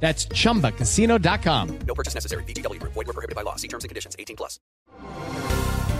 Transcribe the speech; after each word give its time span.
That's 0.00 0.28
chumbacasino.com. 0.28 1.68
No 1.86 1.94
purchase 1.94 2.14
necessary. 2.14 2.44
BGW. 2.44 2.80
Void 2.82 3.06
were 3.06 3.12
prohibited 3.12 3.34
by 3.34 3.42
law. 3.42 3.56
See 3.56 3.68
terms 3.68 3.84
and 3.84 3.88
conditions. 3.88 4.14
18 4.18 4.36
plus. 4.36 4.60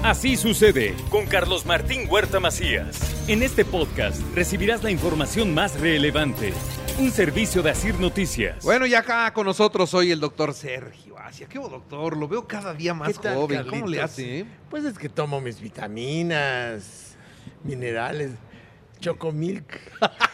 Así 0.02 0.36
sucede 0.36 0.94
con 1.10 1.26
Carlos 1.26 1.66
Martín 1.66 2.06
Huerta 2.08 2.38
Macías. 2.38 2.98
En 3.28 3.42
este 3.42 3.64
podcast 3.64 4.20
recibirás 4.36 4.84
la 4.84 4.90
información 4.92 5.52
más 5.52 5.80
relevante. 5.80 6.52
Un 6.98 7.10
servicio 7.10 7.62
de 7.62 7.70
Asir 7.70 7.98
Noticias. 7.98 8.62
Bueno, 8.62 8.86
y 8.86 8.94
acá 8.94 9.32
con 9.32 9.46
nosotros 9.46 9.92
hoy 9.94 10.12
el 10.12 10.20
doctor 10.20 10.54
Sergio 10.54 11.18
Asia. 11.18 11.48
¿Qué 11.48 11.58
hubo, 11.58 11.68
doctor? 11.68 12.16
Lo 12.16 12.28
veo 12.28 12.46
cada 12.46 12.72
día 12.72 12.94
más 12.94 13.08
¿Qué 13.08 13.14
tal, 13.14 13.34
joven. 13.34 13.58
¿Cómo 13.64 13.70
Carlitos? 13.70 13.90
le 13.90 14.00
hace? 14.02 14.38
eh? 14.40 14.46
Pues 14.70 14.84
es 14.84 14.96
que 14.96 15.08
tomo 15.08 15.40
mis 15.40 15.60
vitaminas, 15.60 17.16
minerales, 17.64 18.30
chocomilk, 19.00 19.80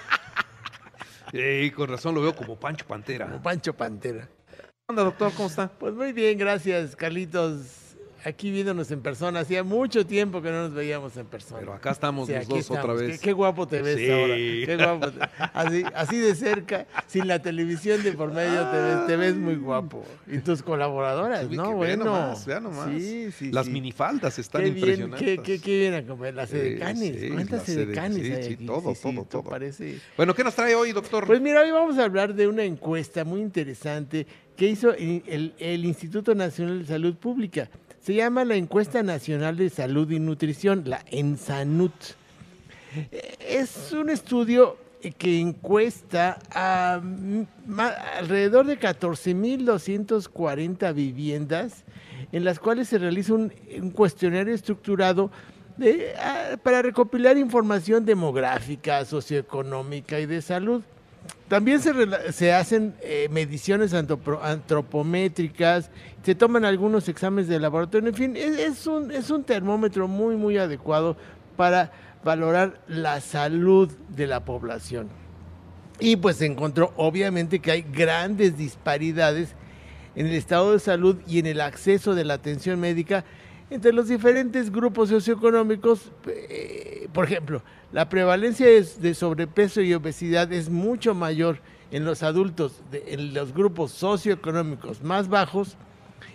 Ey, 1.32 1.70
con 1.70 1.88
razón 1.88 2.14
lo 2.14 2.20
veo 2.20 2.34
como 2.36 2.56
Pancho 2.56 2.86
Pantera. 2.86 3.27
como 3.27 3.42
Pancho 3.42 3.74
Pantera. 3.74 4.28
¿Qué 4.28 4.66
onda, 4.88 5.04
doctor? 5.04 5.32
¿Cómo 5.34 5.48
está? 5.48 5.68
Pues 5.68 5.95
muy 5.95 6.12
bien, 6.12 6.36
gracias, 6.36 6.95
Carlitos. 6.95 7.81
Aquí 8.24 8.52
viéndonos 8.52 8.88
en 8.92 9.00
persona. 9.00 9.40
Hacía 9.40 9.64
mucho 9.64 10.06
tiempo 10.06 10.40
que 10.40 10.50
no 10.50 10.62
nos 10.62 10.74
veíamos 10.74 11.16
en 11.16 11.26
persona. 11.26 11.58
Pero 11.58 11.72
acá 11.72 11.90
estamos 11.90 12.29
Sí, 12.29 12.34
los 12.34 12.46
dos 12.48 12.70
otra 12.70 12.92
vez. 12.95 13.18
Qué, 13.18 13.26
qué 13.26 13.32
guapo 13.32 13.66
te 13.66 13.82
ves 13.82 13.96
Sí. 13.96 14.10
ahora. 14.10 14.34
Qué 14.37 14.76
guapo. 14.76 15.10
te- 15.10 15.18
Así, 15.54 15.84
así 15.95 16.18
de 16.18 16.34
cerca, 16.37 16.87
sin 17.09 17.26
la 17.26 17.40
televisión 17.42 18.02
de 18.04 18.12
por 18.12 18.32
medio, 18.32 18.64
te 18.70 18.76
ves, 18.80 19.06
te 19.09 19.16
ves 19.16 19.34
muy 19.34 19.56
guapo. 19.56 20.04
Y 20.29 20.38
tus 20.38 20.62
colaboradoras, 20.62 21.48
Sí, 21.51 21.56
¿no? 21.56 21.73
bueno. 21.73 22.04
nomás, 22.04 22.46
vea 22.46 22.60
nomás. 22.60 22.88
Las 23.51 23.68
minifaldas 23.68 24.38
están 24.38 24.62
Qué 24.62 24.70
bien, 24.70 24.79
impresionantes. 24.79 25.20
qué, 25.38 25.42
qué, 25.42 25.59
qué 25.60 25.79
bien 25.80 25.95
a 25.95 26.07
comer. 26.07 26.34
Las 26.34 26.52
edecanes. 26.52 27.32
¿Cuántas 27.32 27.68
edecanes 27.68 28.18
hay 28.18 28.42
sí, 28.45 28.54
aquí? 28.54 28.66
todo, 28.66 28.95
todo, 28.95 29.24
todo. 29.24 29.42
Parece... 29.45 29.98
Bueno, 30.16 30.32
¿qué 30.34 30.45
nos 30.45 30.54
trae 30.54 30.74
hoy, 30.76 30.92
doctor? 30.92 31.26
Pues 31.26 31.40
mira, 31.40 31.62
hoy 31.62 31.70
vamos 31.73 31.98
a 31.98 32.04
hablar 32.04 32.34
de 32.34 32.46
una 32.46 32.62
encuesta 32.62 33.24
muy 33.24 33.40
interesante 33.40 34.26
que 34.57 34.68
hizo 34.68 34.95
el, 34.95 35.23
el- 35.26 35.54
el 35.59 35.84
Instituto 35.84 36.34
Nacional 36.36 36.80
de 36.80 36.86
Salud 36.86 37.16
Pública. 37.16 37.68
Se 38.02 38.14
llama 38.14 38.45
la 38.45 38.56
Encuesta 38.56 39.02
Nacional 39.04 39.56
de 39.56 39.70
Salud 39.70 40.10
y 40.10 40.18
Nutrición, 40.18 40.82
la 40.86 41.04
ENSANUT. 41.12 41.92
Es 43.48 43.92
un 43.92 44.10
estudio 44.10 44.76
que 45.18 45.38
encuesta 45.38 46.40
a 46.50 47.00
alrededor 48.18 48.66
de 48.66 48.80
14.240 48.80 50.92
viviendas 50.92 51.84
en 52.32 52.45
las 52.45 52.58
cuales 52.58 52.88
se 52.88 52.98
realiza 52.98 53.34
un, 53.34 53.52
cuestionario 53.95 54.52
estructurado 54.52 55.30
para 56.64 56.82
recopilar 56.82 57.38
información 57.38 58.04
demográfica, 58.04 59.04
socioeconómica 59.04 60.18
y 60.18 60.26
de 60.26 60.42
salud. 60.42 60.82
También 61.52 61.80
se, 61.80 61.92
se 62.32 62.54
hacen 62.54 62.95
eh, 63.02 63.28
mediciones 63.30 63.92
antropométricas, 63.92 65.91
se 66.22 66.34
toman 66.34 66.64
algunos 66.64 67.10
exámenes 67.10 67.47
de 67.47 67.60
laboratorio, 67.60 68.08
en 68.08 68.14
fin, 68.14 68.36
es, 68.38 68.58
es 68.58 68.86
un, 68.86 69.10
es 69.10 69.28
un 69.28 69.44
termómetro 69.44 70.08
muy, 70.08 70.36
muy 70.36 70.56
adecuado 70.56 71.14
para 71.58 71.92
valorar 72.25 72.80
la 72.88 73.20
salud 73.20 73.92
de 74.08 74.26
la 74.28 74.47
población. 74.47 75.10
Y 76.00 76.16
pues 76.16 76.36
se 76.36 76.46
encontró 76.46 76.94
obviamente 76.96 77.58
que 77.58 77.70
hay 77.70 77.82
grandes 77.82 78.56
disparidades 78.56 79.54
en 80.16 80.28
el 80.28 80.32
estado 80.32 80.72
de 80.72 80.78
salud 80.78 81.18
y 81.26 81.38
en 81.38 81.44
el 81.44 81.60
acceso 81.60 82.14
de 82.14 82.24
la 82.24 82.32
atención 82.32 82.80
médica 82.80 83.26
entre 83.68 83.92
los 83.92 84.08
diferentes 84.08 84.72
grupos 84.72 85.10
socioeconómicos. 85.10 86.12
eh, 86.28 86.81
por 87.12 87.26
ejemplo, 87.26 87.62
la 87.92 88.08
prevalencia 88.08 88.66
de, 88.66 89.14
sobrepeso 89.14 89.80
y 89.80 89.92
obesidad 89.94 90.52
es 90.52 90.70
mucho 90.70 91.14
mayor 91.14 91.58
en 91.90 92.04
los 92.04 92.22
adultos, 92.22 92.80
de- 92.90 93.04
en 93.14 93.34
los 93.34 93.52
grupos 93.52 93.92
socioeconómicos 93.92 95.02
más 95.02 95.28
bajos 95.28 95.76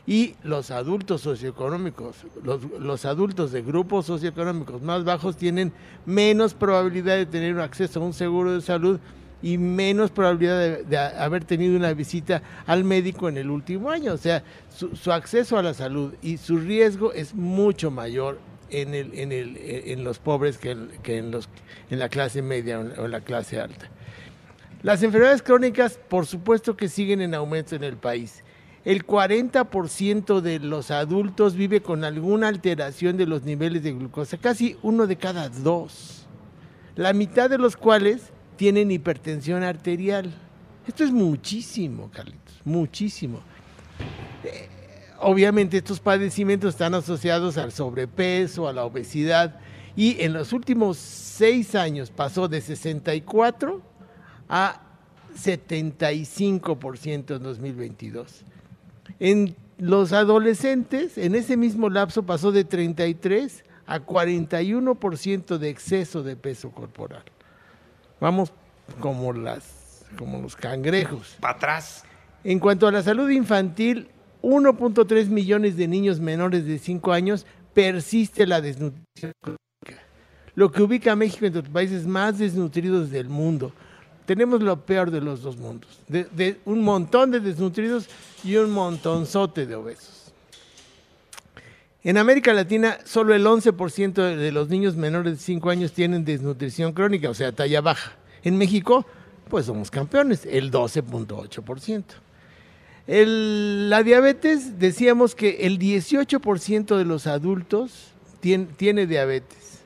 y 0.05 0.35
los 0.43 0.71
adultos 0.71 1.21
socioeconómicos, 1.21 2.25
los, 2.43 3.05
adultos 3.05 3.51
de 3.51 3.61
grupos 3.61 4.05
socioeconómicos 4.05 4.81
más 4.81 5.03
bajos 5.03 5.35
tienen 5.35 5.73
menos 6.05 6.53
probabilidad 6.53 7.17
de 7.17 7.25
tener 7.25 7.53
un 7.53 7.59
acceso 7.59 7.99
a 7.99 8.05
un 8.05 8.13
seguro 8.13 8.53
de 8.53 8.61
salud 8.61 8.99
y 9.41 9.57
menos 9.57 10.09
probabilidad 10.11 10.59
de, 10.59 10.83
de 10.83 10.97
haber 10.97 11.43
tenido 11.43 11.75
una 11.75 11.93
visita 11.93 12.41
al 12.65 12.83
médico 12.83 13.27
en 13.29 13.37
el 13.37 13.49
último 13.49 13.89
año. 13.89 14.13
O 14.13 14.17
sea, 14.17 14.43
su, 14.69 14.95
su 14.95 15.11
acceso 15.11 15.57
a 15.57 15.63
la 15.63 15.73
salud 15.73 16.13
y 16.21 16.37
su 16.37 16.57
riesgo 16.57 17.11
es 17.13 17.35
mucho 17.35 17.91
mayor 17.91 18.39
en, 18.69 18.93
el, 18.93 19.17
en, 19.17 19.31
el, 19.31 19.57
en 19.57 20.03
los 20.03 20.19
pobres 20.19 20.57
que, 20.57 20.77
que 21.03 21.17
en, 21.17 21.31
los, 21.31 21.49
en 21.89 21.99
la 21.99 22.09
clase 22.09 22.41
media 22.41 22.79
o 22.79 23.05
en 23.05 23.11
la 23.11 23.21
clase 23.21 23.59
alta. 23.59 23.89
Las 24.83 25.01
enfermedades 25.03 25.41
crónicas, 25.41 25.99
por 26.09 26.25
supuesto 26.25 26.77
que 26.77 26.87
siguen 26.87 27.21
en 27.21 27.33
aumento 27.33 27.75
en 27.75 27.83
el 27.83 27.97
país. 27.97 28.43
El 28.85 29.05
40% 29.05 30.39
de 30.39 30.59
los 30.59 30.91
adultos 30.91 31.55
vive 31.55 31.81
con 31.81 32.03
alguna 32.03 32.47
alteración 32.47 33.17
de 33.17 33.25
los 33.25 33.43
niveles 33.43 33.83
de 33.83 33.91
glucosa, 33.91 34.37
casi 34.37 34.77
uno 34.81 35.07
de 35.07 35.17
cada 35.17 35.49
dos. 35.49 36.25
La 36.95 37.11
mitad 37.11 37.49
de 37.49 37.57
los 37.57 37.75
cuales 37.75 38.31
tienen 38.55 38.91
hipertensión 38.91 39.63
arterial. 39.63 40.33
Esto 40.87 41.03
es 41.03 41.11
muchísimo, 41.11 42.09
Carlitos, 42.13 42.61
muchísimo. 42.63 43.41
Eh, 44.43 44.69
obviamente 45.19 45.77
estos 45.77 45.99
padecimientos 45.99 46.75
están 46.75 46.93
asociados 46.93 47.57
al 47.57 47.71
sobrepeso, 47.71 48.67
a 48.67 48.73
la 48.73 48.85
obesidad, 48.85 49.59
y 49.95 50.21
en 50.21 50.33
los 50.33 50.53
últimos 50.53 50.97
seis 50.97 51.75
años 51.75 52.11
pasó 52.11 52.47
de 52.47 52.61
64 52.61 53.81
a 54.49 54.81
75% 55.35 57.35
en 57.35 57.43
2022. 57.43 58.43
En 59.19 59.55
los 59.77 60.13
adolescentes, 60.13 61.17
en 61.17 61.35
ese 61.35 61.57
mismo 61.57 61.89
lapso 61.89 62.23
pasó 62.23 62.51
de 62.51 62.63
33 62.63 63.63
a 63.85 63.99
41% 63.99 65.57
de 65.57 65.69
exceso 65.69 66.23
de 66.23 66.35
peso 66.35 66.71
corporal. 66.71 67.23
Vamos 68.19 68.51
como, 68.99 69.33
las, 69.33 70.05
como 70.17 70.41
los 70.41 70.55
cangrejos. 70.55 71.37
Para 71.39 71.55
atrás. 71.55 72.03
En 72.43 72.59
cuanto 72.59 72.87
a 72.87 72.91
la 72.91 73.03
salud 73.03 73.29
infantil, 73.29 74.09
1.3 74.41 75.27
millones 75.27 75.77
de 75.77 75.87
niños 75.87 76.19
menores 76.19 76.65
de 76.65 76.79
5 76.79 77.11
años 77.11 77.45
persiste 77.73 78.47
la 78.47 78.61
desnutrición 78.61 79.33
crónica, 79.41 80.03
lo 80.55 80.71
que 80.71 80.81
ubica 80.81 81.11
a 81.11 81.15
México 81.15 81.45
entre 81.45 81.61
los 81.61 81.71
países 81.71 82.07
más 82.07 82.39
desnutridos 82.39 83.11
del 83.11 83.29
mundo. 83.29 83.71
Tenemos 84.25 84.61
lo 84.61 84.85
peor 84.85 85.11
de 85.11 85.21
los 85.21 85.41
dos 85.41 85.57
mundos, 85.57 86.01
de, 86.07 86.57
un 86.65 86.83
montón 86.83 87.31
de 87.31 87.39
desnutridos 87.39 88.09
y 88.43 88.55
un 88.55 88.71
montonzote 88.71 89.65
de 89.65 89.75
obesos. 89.75 90.33
En 92.03 92.17
América 92.17 92.53
Latina, 92.53 92.97
solo 93.05 93.33
el 93.33 93.45
11% 93.45 94.35
de 94.35 94.51
los 94.51 94.69
niños 94.69 94.95
menores 94.95 95.33
de 95.33 95.39
5 95.39 95.69
años 95.69 95.91
tienen 95.93 96.25
desnutrición 96.25 96.93
crónica, 96.93 97.29
o 97.29 97.33
sea, 97.33 97.51
talla 97.51 97.81
baja. 97.81 98.13
En 98.43 98.57
México, 98.57 99.05
pues 99.49 99.65
somos 99.65 99.91
campeones, 99.91 100.45
el 100.45 100.71
12.8%. 100.71 102.03
El- 103.07 103.89
la 103.89 104.03
diabetes, 104.03 104.79
decíamos 104.79 105.33
que 105.33 105.65
el 105.65 105.79
18% 105.79 106.97
de 106.97 107.05
los 107.05 107.25
adultos 107.25 108.11
tien- 108.41 108.67
tiene 108.75 109.07
diabetes. 109.07 109.81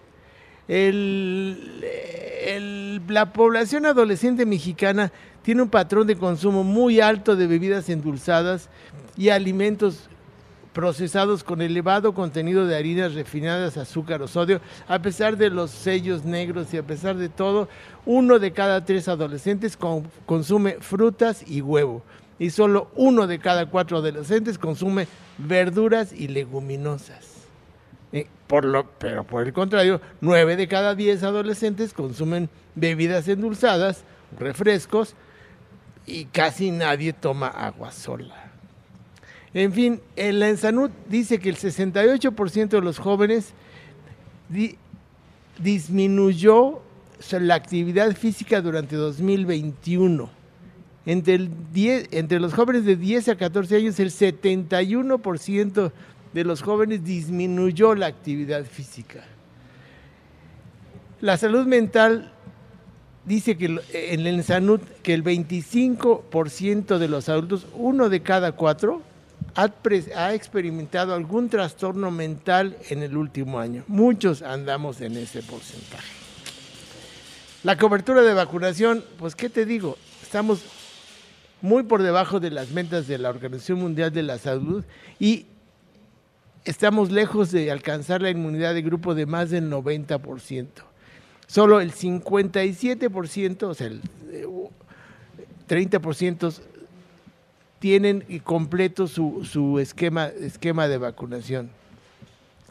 La 3.07 3.33
población 3.33 3.85
adolescente 3.85 4.45
mexicana 4.45 5.11
tiene 5.43 5.61
un 5.61 5.69
patrón 5.69 6.07
de 6.07 6.15
consumo 6.15 6.63
muy 6.63 6.99
alto 6.99 7.35
de 7.35 7.47
bebidas 7.47 7.89
endulzadas 7.89 8.69
y 9.17 9.29
alimentos 9.29 10.07
procesados 10.73 11.43
con 11.43 11.61
elevado 11.61 12.13
contenido 12.13 12.65
de 12.65 12.77
harinas 12.77 13.13
refinadas, 13.13 13.75
azúcar 13.75 14.21
o 14.21 14.27
sodio, 14.27 14.61
a 14.87 14.99
pesar 15.01 15.35
de 15.35 15.49
los 15.49 15.69
sellos 15.69 16.23
negros 16.23 16.73
y 16.73 16.77
a 16.77 16.83
pesar 16.83 17.17
de 17.17 17.27
todo, 17.27 17.67
uno 18.05 18.39
de 18.39 18.53
cada 18.53 18.85
tres 18.85 19.09
adolescentes 19.09 19.75
con- 19.75 20.09
consume 20.25 20.77
frutas 20.79 21.43
y 21.45 21.59
huevo 21.61 22.01
y 22.41 22.49
solo 22.49 22.89
uno 22.95 23.27
de 23.27 23.37
cada 23.37 23.67
cuatro 23.67 23.97
adolescentes 23.99 24.57
consume 24.57 25.07
verduras 25.37 26.11
y 26.11 26.27
leguminosas. 26.27 27.27
Eh, 28.11 28.25
por 28.47 28.65
lo, 28.65 28.89
pero 28.97 29.23
por 29.23 29.45
el 29.45 29.53
contrario, 29.53 30.01
nueve 30.21 30.55
de 30.55 30.67
cada 30.67 30.95
diez 30.95 31.21
adolescentes 31.21 31.93
consumen 31.93 32.49
bebidas 32.73 33.27
endulzadas, 33.27 34.03
refrescos, 34.39 35.13
y 36.07 36.25
casi 36.25 36.71
nadie 36.71 37.13
toma 37.13 37.45
agua 37.47 37.91
sola. 37.91 38.49
En 39.53 39.71
fin, 39.71 40.01
la 40.17 40.49
Ensanud 40.49 40.89
dice 41.07 41.37
que 41.39 41.49
el 41.49 41.57
68% 41.57 42.69
de 42.69 42.81
los 42.81 42.97
jóvenes 42.97 43.53
di- 44.49 44.79
disminuyó 45.59 46.81
la 47.39 47.53
actividad 47.53 48.15
física 48.15 48.61
durante 48.61 48.95
2021. 48.95 50.40
Entre, 51.05 51.33
el 51.35 51.49
10 51.73 52.09
entre 52.11 52.39
los 52.39 52.53
jóvenes 52.53 52.85
de 52.85 52.95
10 52.95 53.29
a 53.29 53.35
14 53.35 53.75
años, 53.77 53.99
el 53.99 54.11
71% 54.11 55.91
de 56.33 56.43
los 56.43 56.61
jóvenes 56.61 57.03
disminuyó 57.03 57.95
la 57.95 58.05
actividad 58.07 58.63
física. 58.65 59.23
La 61.19 61.37
salud 61.37 61.65
mental 61.65 62.31
dice 63.25 63.57
que 63.57 63.69
lo- 63.69 63.81
en 63.93 64.21
el 64.21 64.27
Ensanud 64.35 64.79
que 65.03 65.13
el 65.13 65.23
25% 65.23 66.99
de 66.99 67.07
los 67.07 67.29
adultos, 67.29 67.65
uno 67.73 68.09
de 68.09 68.21
cada 68.21 68.51
cuatro, 68.53 69.01
ha 69.55 70.33
experimentado 70.33 71.13
algún 71.13 71.49
trastorno 71.49 72.09
mental 72.11 72.77
en 72.89 73.03
el 73.03 73.17
último 73.17 73.59
año. 73.59 73.83
Muchos 73.87 74.41
andamos 74.43 75.01
en 75.01 75.17
ese 75.17 75.41
porcentaje. 75.41 76.07
La 77.63 77.77
cobertura 77.77 78.21
de 78.21 78.33
vacunación, 78.33 79.03
pues 79.19 79.35
qué 79.35 79.49
te 79.49 79.65
digo, 79.65 79.97
estamos 80.23 80.61
muy 81.61 81.83
por 81.83 82.01
debajo 82.01 82.39
de 82.39 82.51
las 82.51 82.71
metas 82.71 83.07
de 83.07 83.17
la 83.17 83.29
Organización 83.29 83.79
Mundial 83.79 84.11
de 84.11 84.23
la 84.23 84.37
Salud 84.37 84.83
y 85.19 85.45
estamos 86.65 87.11
lejos 87.11 87.51
de 87.51 87.71
alcanzar 87.71 88.21
la 88.21 88.29
inmunidad 88.29 88.73
de 88.73 88.81
grupo 88.81 89.15
de 89.15 89.25
más 89.25 89.49
del 89.49 89.69
90%. 89.69 90.67
Solo 91.47 91.81
el 91.81 91.91
57%, 91.91 93.63
o 93.63 93.73
sea, 93.73 93.87
el 93.87 94.01
eh, 94.31 94.47
30% 95.67 96.61
tienen 97.79 98.23
y 98.29 98.39
completo 98.39 99.07
su, 99.07 99.43
su 99.43 99.79
esquema, 99.79 100.27
esquema 100.27 100.87
de 100.87 100.97
vacunación. 100.97 101.69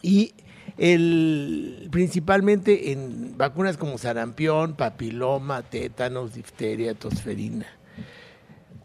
Y 0.03 0.33
el, 0.79 1.89
principalmente 1.91 2.93
en 2.93 3.37
vacunas 3.37 3.77
como 3.77 3.99
sarampión, 3.99 4.75
papiloma, 4.75 5.63
tétanos, 5.63 6.35
difteria, 6.35 6.95
tosferina. 6.95 7.67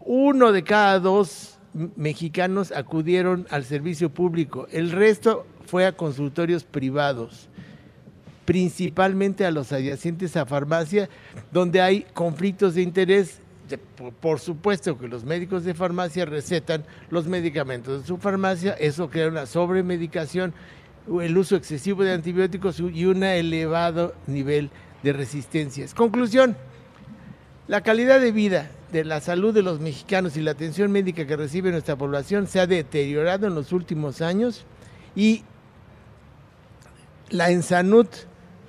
Uno 0.05 0.51
de 0.51 0.63
cada 0.63 0.99
dos 0.99 1.57
mexicanos 1.95 2.71
acudieron 2.71 3.47
al 3.49 3.65
servicio 3.65 4.11
público. 4.11 4.67
El 4.71 4.91
resto 4.91 5.47
fue 5.65 5.87
a 5.87 5.97
consultorios 5.97 6.63
privados, 6.63 7.49
principalmente 8.45 9.45
a 9.45 9.51
los 9.51 9.71
adyacentes 9.71 10.37
a 10.37 10.45
farmacia, 10.45 11.09
donde 11.51 11.81
hay 11.81 12.05
conflictos 12.13 12.75
de 12.75 12.83
interés. 12.83 13.39
Por 14.21 14.39
supuesto 14.39 14.95
que 14.99 15.07
los 15.07 15.23
médicos 15.25 15.63
de 15.63 15.73
farmacia 15.73 16.23
recetan 16.25 16.85
los 17.09 17.25
medicamentos 17.25 18.01
de 18.01 18.07
su 18.07 18.17
farmacia, 18.17 18.73
eso 18.73 19.09
crea 19.09 19.27
una 19.27 19.47
sobremedicación, 19.47 20.53
el 21.19 21.35
uso 21.35 21.55
excesivo 21.55 22.03
de 22.03 22.13
antibióticos 22.13 22.79
y 22.79 23.05
un 23.05 23.23
elevado 23.23 24.13
nivel 24.27 24.69
de 25.01 25.13
resistencias. 25.13 25.95
Conclusión, 25.95 26.55
la 27.67 27.81
calidad 27.81 28.21
de 28.21 28.31
vida, 28.31 28.69
de 28.95 29.03
la 29.03 29.19
salud 29.19 29.53
de 29.53 29.61
los 29.61 29.81
mexicanos 29.81 30.37
y 30.37 30.41
la 30.41 30.51
atención 30.51 30.89
médica 30.89 31.27
que 31.27 31.35
recibe 31.35 31.69
nuestra 31.69 31.97
población 31.97 32.47
se 32.47 32.61
ha 32.61 32.67
deteriorado 32.67 33.45
en 33.45 33.53
los 33.53 33.73
últimos 33.73 34.21
años 34.21 34.63
y 35.17 35.43
la 37.29 37.51
Ensanut 37.51 38.07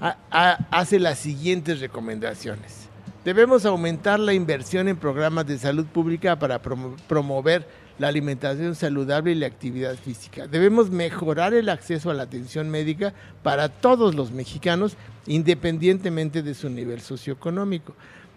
ha- 0.00 0.16
ha- 0.30 0.66
hace 0.72 0.98
las 0.98 1.18
siguientes 1.20 1.78
recomendaciones. 1.80 2.88
Debemos 3.24 3.64
aumentar 3.66 4.18
la 4.20 4.34
inversión 4.34 4.88
en 4.88 4.96
programas 4.96 5.46
de 5.46 5.58
salud 5.58 5.86
pública 5.86 6.36
para 6.38 6.60
promo- 6.60 6.96
promover 7.08 7.66
la 7.98 8.08
alimentación 8.08 8.74
saludable 8.74 9.32
y 9.32 9.36
la 9.36 9.46
actividad 9.46 9.94
física. 9.96 10.46
Debemos 10.48 10.90
mejorar 10.90 11.54
el 11.54 11.68
acceso 11.68 12.10
a 12.10 12.14
la 12.14 12.24
atención 12.24 12.68
médica 12.68 13.14
para 13.42 13.68
todos 13.68 14.14
los 14.14 14.32
mexicanos, 14.32 14.96
independientemente 15.26 16.42
de 16.42 16.54
su 16.54 16.68
nivel 16.68 17.00
socioeconómico. 17.00 17.94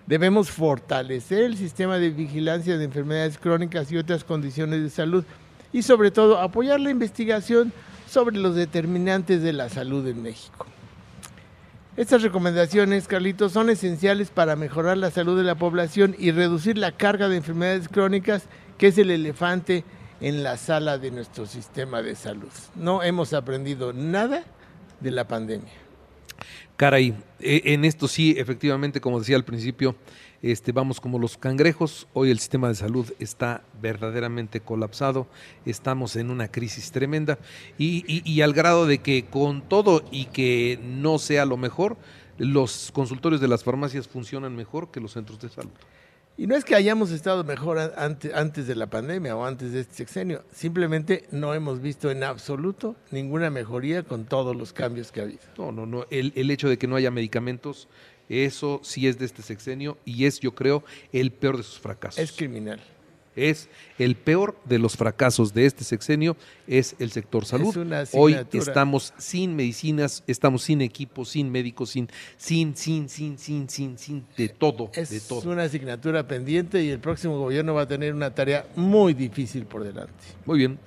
Debemos 0.09 0.50
fortalecer 0.50 1.44
el 1.44 1.56
sistema 1.56 2.00
de 2.00 2.09
vigilancia 2.09 2.79
de 2.79 2.85
enfermedades 2.85 3.38
crónicas 3.38 3.91
y 3.91 3.97
otras 3.97 4.23
condiciones 4.23 4.81
de 4.81 4.89
salud 4.89 5.23
y 5.71 5.83
sobre 5.83 6.09
todo 6.09 6.39
apoyar 6.39 6.79
la 6.79 6.89
investigación 6.89 7.71
sobre 8.07 8.39
los 8.39 8.56
determinantes 8.56 9.44
de 9.44 9.53
la 9.53 9.69
salud 9.69 10.07
en 10.07 10.23
México. 10.23 10.65
Estas 11.95 12.23
recomendaciones, 12.23 13.07
Carlitos, 13.07 13.51
son 13.51 13.69
esenciales 13.69 14.31
para 14.31 14.56
mejorar 14.56 14.97
la 14.97 15.11
salud 15.11 15.38
de 15.38 15.44
la 15.44 15.53
población 15.53 16.15
y 16.17 16.31
reducir 16.31 16.79
la 16.79 16.91
carga 16.91 17.29
de 17.29 17.38
enfermedades 17.38 17.88
crónicas, 17.88 18.45
que 18.79 18.88
es 18.88 18.97
el 18.97 19.11
elefante 19.11 19.83
en 20.21 20.41
la 20.41 20.57
sala 20.57 20.97
de 20.97 21.11
nuestro 21.11 21.45
sistema 21.45 22.01
de 22.01 22.15
salud. 22.15 22.50
No 22.73 23.03
hemos 23.03 23.33
aprendido 23.33 23.94
nada 23.94 24.44
de 25.01 25.11
la 25.11 25.27
pandemia. 25.27 25.88
Caray, 26.77 27.13
eh, 27.39 27.62
en 27.65 27.86
esto 27.86 28.07
sí, 28.07 28.36
efectivamente, 28.38 29.01
como 29.01 29.19
decía 29.19 29.36
al 29.36 29.44
principio, 29.45 29.95
este, 30.41 30.71
vamos 30.71 31.01
como 31.01 31.19
los 31.19 31.38
cangrejos. 31.38 32.07
Hoy 32.13 32.31
el 32.31 32.39
sistema 32.39 32.69
de 32.69 32.75
salud 32.75 33.12
está 33.19 33.63
verdaderamente 33.81 34.62
colapsado. 34.62 35.27
Estamos 35.65 36.15
en 36.15 36.31
una 36.31 36.47
crisis 36.50 36.91
tremenda 36.91 37.38
y, 37.77 38.06
y- 38.07 38.21
y 38.30 38.41
al 38.41 38.53
grado 38.53 38.86
de 38.86 39.00
que 39.00 39.25
con 39.25 39.62
todo 39.62 40.03
y 40.12 40.25
que 40.25 40.80
no 40.81 41.19
sea 41.19 41.45
lo 41.45 41.57
mejor, 41.57 41.97
los 42.38 42.92
consultorios 42.94 43.42
de 43.42 43.50
las 43.50 43.65
farmacias 43.65 44.07
funcionan 44.07 44.56
mejor 44.56 44.92
que 44.92 45.01
los 45.01 45.12
centros 45.13 45.39
de 45.42 45.50
salud. 45.50 45.71
Y 46.39 46.47
no 46.47 46.56
es 46.56 46.63
que 46.63 46.74
hayamos 46.74 47.12
estado 47.12 47.44
mejor 47.44 47.77
antes 47.97 48.65
de 48.65 48.74
la 48.74 48.88
pandemia 48.88 49.36
o 49.36 49.45
antes 49.45 49.74
de 49.74 49.81
este 49.81 49.94
sexenio, 49.94 50.45
simplemente 50.53 51.25
no 51.31 51.53
hemos 51.53 51.81
visto 51.81 52.09
en 52.12 52.24
absoluto 52.24 52.95
ninguna 53.12 53.50
mejoría 53.50 54.03
con 54.03 54.24
todos 54.24 54.56
los 54.56 54.71
cambios 54.71 55.12
que 55.12 55.19
ha 55.19 55.24
habido. 55.24 55.41
No, 55.57 55.74
no, 55.74 55.86
no. 55.86 56.06
El, 56.09 56.31
el 56.38 56.50
hecho 56.50 56.69
de 56.69 56.77
que 56.77 56.88
no 56.88 56.95
haya 56.95 57.12
medicamentos, 57.12 57.89
eso 58.30 58.80
sí 58.86 59.06
es 59.06 59.19
de 59.19 59.25
este 59.25 59.41
sexenio 59.41 59.97
y 60.06 60.27
es, 60.27 60.39
yo 60.39 60.56
creo, 60.56 60.86
el 61.12 61.33
peor 61.33 61.57
de 61.57 61.63
sus 61.63 61.77
fracasos. 61.77 62.19
Es 62.19 62.31
criminal. 62.31 62.80
Es 63.35 63.69
el 63.97 64.15
peor 64.15 64.57
de 64.65 64.79
los 64.79 64.95
fracasos 64.97 65.53
de 65.53 65.65
este 65.65 65.83
sexenio 65.83 66.35
es 66.67 66.95
el 66.99 67.11
sector 67.11 67.45
salud. 67.45 67.75
una 67.77 68.03
Hoy 68.13 68.37
estamos 68.53 69.13
sin 69.17 69.55
medicinas, 69.55 70.23
estamos 70.27 70.63
sin 70.63 70.81
equipos, 70.81 71.29
sin 71.29 71.51
médicos, 71.51 71.91
sin, 71.91 72.09
sin, 72.37 72.75
sin, 72.75 73.09
sin, 73.09 73.37
sin, 73.37 73.69
sin, 73.69 73.97
sin, 73.97 74.25
de 74.37 74.49
todo, 74.49 74.91
Es 74.93 75.09
de 75.09 75.19
todo. 75.19 75.49
una 75.49 75.63
asignatura 75.63 76.27
pendiente 76.27 76.83
y 76.83 76.89
el 76.89 76.99
próximo 76.99 77.37
gobierno 77.37 77.73
va 77.73 77.83
a 77.83 77.87
tener 77.87 78.13
una 78.13 78.33
tarea 78.33 78.67
muy 78.75 79.13
difícil 79.13 79.65
por 79.65 79.83
delante. 79.83 80.13
Muy 80.45 80.59
bien. 80.59 80.79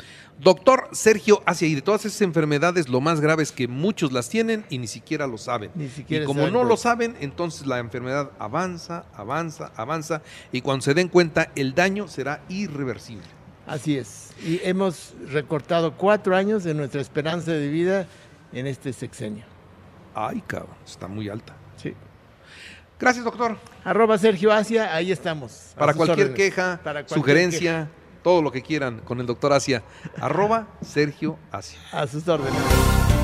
Doctor 0.43 0.89
Sergio 0.91 1.41
Asia, 1.47 1.69
y 1.69 1.77
de 1.77 1.83
todas 1.83 2.05
esas 2.05 2.21
enfermedades, 2.21 2.89
lo 2.89 3.01
más 3.01 3.21
grave 3.21 3.45
es 3.45 3.53
que 3.53 3.69
muchos 3.69 4.11
las 4.11 4.29
tienen 4.29 4.65
y 4.71 4.79
ni 4.79 4.89
siquiera 4.89 5.29
lo 5.29 5.39
saben. 5.39 5.71
Ni 5.77 5.89
siquiera 5.89 6.25
y 6.25 6.27
como 6.27 6.41
saben 6.41 6.53
no 6.53 6.65
lo 6.65 6.77
saben, 6.77 7.17
entonces 7.21 7.65
la 7.65 7.79
enfermedad 7.79 8.33
avanza, 8.41 9.05
avanza, 9.15 9.71
avanza, 9.77 10.21
y 10.51 10.61
cuando 10.61 10.83
se 10.83 10.95
den 10.95 11.07
cuenta, 11.07 11.53
el 11.55 11.77
daño 11.77 12.09
será 12.09 12.43
irreversible. 12.49 13.23
Así 13.69 13.97
es. 13.97 14.31
Y 14.45 14.61
hemos 14.65 15.15
recortado 15.31 15.97
cuatro 15.97 16.35
años 16.35 16.65
de 16.65 16.75
nuestra 16.75 17.01
esperanza 17.01 17.53
de 17.53 17.69
vida 17.69 18.09
en 18.53 18.67
este 18.67 18.93
sexenio. 18.93 19.45
Ay, 20.13 20.43
cabrón, 20.45 20.75
está 20.85 21.07
muy 21.07 21.29
alta. 21.29 21.55
Sí. 21.77 21.95
Gracias, 22.99 23.25
doctor. 23.25 23.59
Arroba 23.85 24.19
Sergio 24.19 24.53
Asia, 24.53 24.93
ahí 24.93 25.13
estamos. 25.13 25.73
Para 25.79 25.95
cualquier 25.95 26.31
órdenes. 26.31 26.37
queja, 26.37 26.81
Para 26.83 27.05
cualquier 27.05 27.21
sugerencia, 27.21 27.89
todo 28.23 28.43
lo 28.43 28.53
que 28.53 28.63
quieran 28.63 29.01
con 29.01 29.21
el 29.21 29.27
doctor 29.27 29.53
Asia. 29.53 29.83
Arroba 30.21 30.69
Sergio 30.83 31.39
Asia. 31.51 31.79
A 31.93 32.07
sus 32.07 32.27
órdenes. 32.29 32.61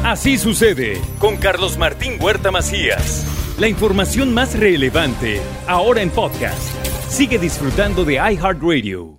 Así 0.05 0.39
sucede 0.39 1.01
con 1.19 1.37
Carlos 1.37 1.77
Martín 1.77 2.19
Huerta 2.21 2.51
Macías. 2.51 3.27
La 3.59 3.69
información 3.69 4.33
más 4.33 4.59
relevante 4.59 5.41
ahora 5.67 6.03
en 6.03 6.11
podcast. 6.11 6.73
Sigue 7.09 7.39
disfrutando 7.39 8.05
de 8.05 8.15
iHeartRadio. 8.15 9.18